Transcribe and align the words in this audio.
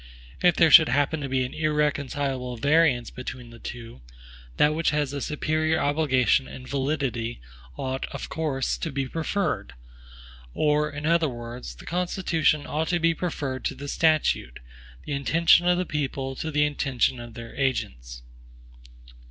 If 0.41 0.55
there 0.55 0.71
should 0.71 0.89
happen 0.89 1.21
to 1.21 1.29
be 1.29 1.45
an 1.45 1.53
irreconcilable 1.53 2.57
variance 2.57 3.11
between 3.11 3.51
the 3.51 3.59
two, 3.59 4.01
that 4.57 4.73
which 4.73 4.89
has 4.89 5.11
the 5.11 5.21
superior 5.21 5.79
obligation 5.79 6.47
and 6.47 6.67
validity 6.67 7.39
ought, 7.77 8.07
of 8.07 8.27
course, 8.27 8.79
to 8.79 8.91
be 8.91 9.07
preferred; 9.07 9.73
or, 10.55 10.89
in 10.89 11.05
other 11.05 11.29
words, 11.29 11.75
the 11.75 11.85
Constitution 11.85 12.65
ought 12.65 12.87
to 12.87 12.99
be 12.99 13.13
preferred 13.13 13.63
to 13.65 13.75
the 13.75 13.87
statute, 13.87 14.59
the 15.05 15.11
intention 15.13 15.67
of 15.67 15.77
the 15.77 15.85
people 15.85 16.35
to 16.37 16.49
the 16.49 16.65
intention 16.65 17.19
of 17.19 17.35
their 17.35 17.55
agents. 17.55 18.23